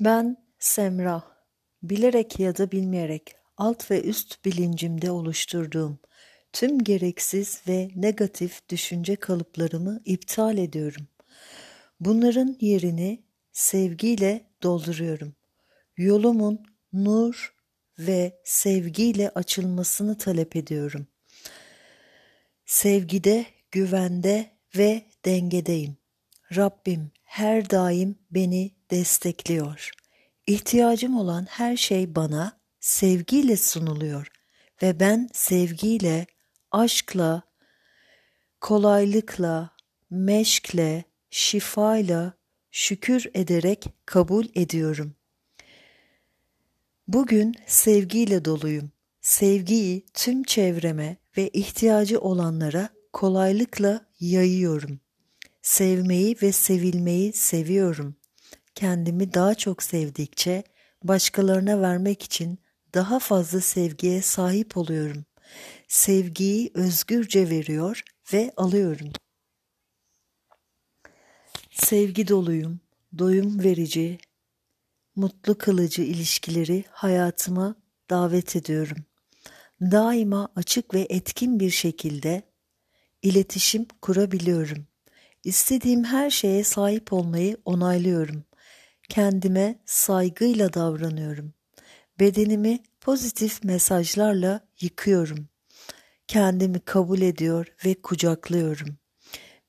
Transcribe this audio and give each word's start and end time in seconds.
Ben 0.00 0.36
Semra, 0.58 1.22
bilerek 1.82 2.40
ya 2.40 2.56
da 2.56 2.72
bilmeyerek 2.72 3.34
alt 3.56 3.90
ve 3.90 4.02
üst 4.02 4.44
bilincimde 4.44 5.10
oluşturduğum 5.10 5.98
tüm 6.52 6.84
gereksiz 6.84 7.62
ve 7.68 7.90
negatif 7.94 8.68
düşünce 8.68 9.16
kalıplarımı 9.16 10.00
iptal 10.04 10.58
ediyorum. 10.58 11.08
Bunların 12.00 12.56
yerini 12.60 13.24
sevgiyle 13.52 14.50
dolduruyorum. 14.62 15.34
Yolumun 15.96 16.62
nur 16.92 17.54
ve 17.98 18.40
sevgiyle 18.44 19.30
açılmasını 19.30 20.18
talep 20.18 20.56
ediyorum. 20.56 21.06
Sevgide, 22.66 23.46
güvende 23.70 24.50
ve 24.76 25.02
dengedeyim. 25.24 25.96
Rabbim 26.56 27.10
her 27.24 27.70
daim 27.70 28.18
beni 28.30 28.75
destekliyor. 28.90 29.90
İhtiyacım 30.46 31.18
olan 31.18 31.46
her 31.50 31.76
şey 31.76 32.14
bana 32.14 32.60
sevgiyle 32.80 33.56
sunuluyor 33.56 34.28
ve 34.82 35.00
ben 35.00 35.28
sevgiyle, 35.32 36.26
aşkla, 36.70 37.42
kolaylıkla, 38.60 39.70
meşkle, 40.10 41.04
şifayla 41.30 42.32
şükür 42.70 43.26
ederek 43.34 43.86
kabul 44.06 44.46
ediyorum. 44.54 45.14
Bugün 47.08 47.54
sevgiyle 47.66 48.44
doluyum. 48.44 48.90
Sevgiyi 49.20 50.06
tüm 50.14 50.42
çevreme 50.42 51.16
ve 51.36 51.48
ihtiyacı 51.48 52.20
olanlara 52.20 52.88
kolaylıkla 53.12 54.06
yayıyorum. 54.20 55.00
Sevmeyi 55.62 56.36
ve 56.42 56.52
sevilmeyi 56.52 57.32
seviyorum. 57.32 58.16
Kendimi 58.76 59.34
daha 59.34 59.54
çok 59.54 59.82
sevdikçe 59.82 60.64
başkalarına 61.04 61.80
vermek 61.80 62.22
için 62.22 62.58
daha 62.94 63.18
fazla 63.18 63.60
sevgiye 63.60 64.22
sahip 64.22 64.76
oluyorum. 64.76 65.24
Sevgiyi 65.88 66.70
özgürce 66.74 67.50
veriyor 67.50 68.02
ve 68.32 68.52
alıyorum. 68.56 69.12
Sevgi 71.70 72.28
doluyum, 72.28 72.80
doyum 73.18 73.64
verici, 73.64 74.18
mutlu 75.16 75.58
kılıcı 75.58 76.02
ilişkileri 76.02 76.84
hayatıma 76.90 77.76
davet 78.10 78.56
ediyorum. 78.56 79.04
Daima 79.80 80.48
açık 80.56 80.94
ve 80.94 81.06
etkin 81.10 81.60
bir 81.60 81.70
şekilde 81.70 82.42
iletişim 83.22 83.86
kurabiliyorum. 84.02 84.86
İstediğim 85.44 86.04
her 86.04 86.30
şeye 86.30 86.64
sahip 86.64 87.12
olmayı 87.12 87.56
onaylıyorum. 87.64 88.44
Kendime 89.08 89.78
saygıyla 89.84 90.72
davranıyorum. 90.72 91.54
Bedenimi 92.20 92.82
pozitif 93.00 93.64
mesajlarla 93.64 94.68
yıkıyorum. 94.80 95.48
Kendimi 96.28 96.80
kabul 96.80 97.20
ediyor 97.20 97.66
ve 97.84 97.94
kucaklıyorum. 97.94 98.98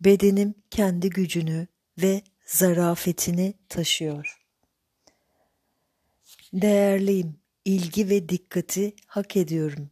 Bedenim 0.00 0.54
kendi 0.70 1.10
gücünü 1.10 1.66
ve 2.02 2.22
zarafetini 2.46 3.54
taşıyor. 3.68 4.42
Değerliyim, 6.52 7.36
ilgi 7.64 8.08
ve 8.08 8.28
dikkati 8.28 8.94
hak 9.06 9.36
ediyorum. 9.36 9.90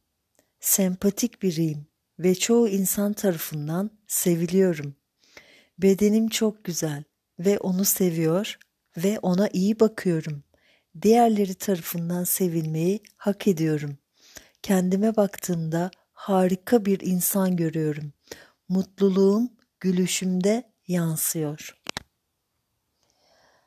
Sempatik 0.61 1.43
biriyim 1.43 1.87
ve 2.19 2.35
çoğu 2.35 2.69
insan 2.69 3.13
tarafından 3.13 3.91
seviliyorum. 4.07 4.97
Bedenim 5.79 6.29
çok 6.29 6.65
güzel 6.65 7.05
ve 7.39 7.59
onu 7.59 7.85
seviyor 7.85 8.59
ve 8.97 9.19
ona 9.19 9.49
iyi 9.53 9.81
bakıyorum. 9.81 10.45
Diğerleri 11.03 11.55
tarafından 11.55 12.25
sevilmeyi 12.25 13.01
hak 13.17 13.49
ediyorum. 13.49 13.99
Kendime 14.63 15.17
baktığımda 15.17 15.91
harika 16.13 16.85
bir 16.85 17.01
insan 17.01 17.57
görüyorum. 17.57 18.13
Mutluluğum 18.69 19.49
gülüşümde 19.81 20.71
yansıyor. 20.89 21.77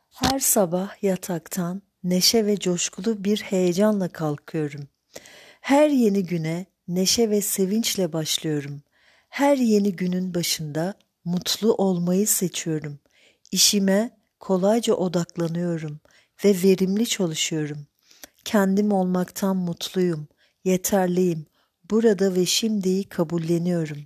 Her 0.09 0.39
sabah 0.39 1.03
yataktan 1.03 1.81
neşe 2.03 2.45
ve 2.45 2.59
coşkulu 2.59 3.23
bir 3.23 3.37
heyecanla 3.41 4.09
kalkıyorum. 4.09 4.87
Her 5.61 5.89
yeni 5.89 6.25
güne 6.25 6.65
neşe 6.87 7.29
ve 7.29 7.41
sevinçle 7.41 8.13
başlıyorum. 8.13 8.81
Her 9.29 9.57
yeni 9.57 9.95
günün 9.95 10.33
başında 10.33 10.93
mutlu 11.25 11.73
olmayı 11.73 12.27
seçiyorum. 12.27 12.99
İşime 13.51 14.16
kolayca 14.39 14.93
odaklanıyorum 14.93 15.99
ve 16.45 16.63
verimli 16.63 17.07
çalışıyorum. 17.07 17.87
Kendim 18.45 18.91
olmaktan 18.91 19.57
mutluyum, 19.57 20.27
yeterliyim. 20.63 21.45
Burada 21.91 22.35
ve 22.35 22.45
şimdiyi 22.45 23.03
kabulleniyorum. 23.03 23.97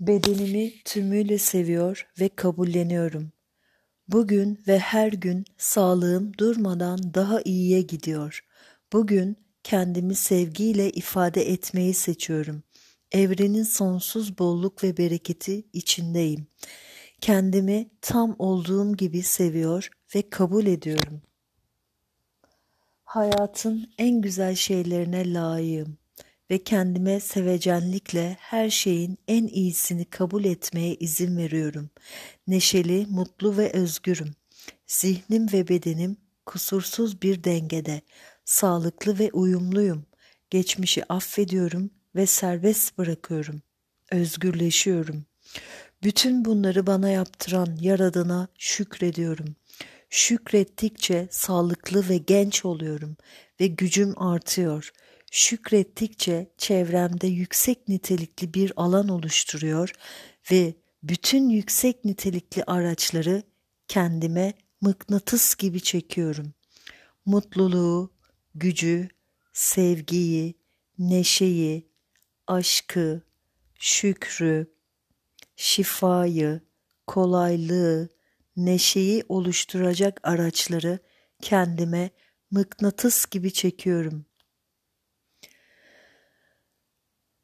Bedenimi 0.00 0.72
tümüyle 0.84 1.38
seviyor 1.38 2.08
ve 2.20 2.28
kabulleniyorum. 2.28 3.32
Bugün 4.08 4.60
ve 4.68 4.78
her 4.78 5.12
gün 5.12 5.44
sağlığım 5.58 6.38
durmadan 6.38 7.14
daha 7.14 7.40
iyiye 7.42 7.82
gidiyor. 7.82 8.44
Bugün 8.92 9.36
kendimi 9.62 10.14
sevgiyle 10.14 10.90
ifade 10.90 11.50
etmeyi 11.50 11.94
seçiyorum. 11.94 12.62
Evrenin 13.12 13.62
sonsuz 13.62 14.38
bolluk 14.38 14.84
ve 14.84 14.96
bereketi 14.96 15.66
içindeyim. 15.72 16.46
Kendimi 17.20 17.90
tam 18.00 18.36
olduğum 18.38 18.96
gibi 18.96 19.22
seviyor 19.22 19.88
ve 20.14 20.30
kabul 20.30 20.66
ediyorum. 20.66 21.22
Hayatın 23.04 23.90
en 23.98 24.20
güzel 24.20 24.54
şeylerine 24.54 25.32
layığım 25.32 25.98
ve 26.50 26.64
kendime 26.64 27.20
sevecenlikle 27.20 28.36
her 28.40 28.70
şeyin 28.70 29.18
en 29.28 29.46
iyisini 29.46 30.04
kabul 30.04 30.44
etmeye 30.44 30.94
izin 30.94 31.36
veriyorum. 31.36 31.90
Neşeli, 32.46 33.06
mutlu 33.10 33.56
ve 33.56 33.72
özgürüm. 33.72 34.30
Zihnim 34.86 35.52
ve 35.52 35.68
bedenim 35.68 36.16
kusursuz 36.46 37.22
bir 37.22 37.44
dengede, 37.44 38.00
sağlıklı 38.44 39.18
ve 39.18 39.30
uyumluyum. 39.32 40.06
Geçmişi 40.50 41.12
affediyorum 41.12 41.90
ve 42.14 42.26
serbest 42.26 42.98
bırakıyorum. 42.98 43.62
Özgürleşiyorum. 44.10 45.26
Bütün 46.02 46.44
bunları 46.44 46.86
bana 46.86 47.08
yaptıran 47.08 47.78
Yaradan'a 47.80 48.48
şükrediyorum. 48.58 49.56
Şükrettikçe 50.10 51.28
sağlıklı 51.30 52.08
ve 52.08 52.16
genç 52.16 52.64
oluyorum 52.64 53.16
ve 53.60 53.66
gücüm 53.66 54.22
artıyor. 54.22 54.92
Şükrettikçe 55.32 56.52
çevremde 56.58 57.26
yüksek 57.26 57.88
nitelikli 57.88 58.54
bir 58.54 58.72
alan 58.76 59.08
oluşturuyor 59.08 59.92
ve 60.50 60.74
bütün 61.02 61.48
yüksek 61.48 62.04
nitelikli 62.04 62.64
araçları 62.64 63.42
kendime 63.88 64.54
mıknatıs 64.80 65.54
gibi 65.54 65.80
çekiyorum. 65.80 66.54
Mutluluğu, 67.24 68.12
gücü, 68.54 69.08
sevgiyi, 69.52 70.54
neşeyi, 70.98 71.88
aşkı, 72.46 73.22
şükrü, 73.78 74.75
şifayı, 75.56 76.60
kolaylığı, 77.06 78.08
neşeyi 78.56 79.24
oluşturacak 79.28 80.20
araçları 80.22 80.98
kendime 81.42 82.10
mıknatıs 82.50 83.26
gibi 83.26 83.52
çekiyorum. 83.52 84.26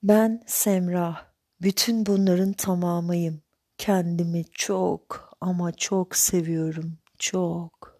Ben 0.02 0.42
Semra, 0.46 1.34
bütün 1.62 2.06
bunların 2.06 2.52
tamamıyım. 2.52 3.42
Kendimi 3.78 4.44
çok 4.52 5.30
ama 5.40 5.72
çok 5.72 6.16
seviyorum, 6.16 6.98
çok. 7.18 7.91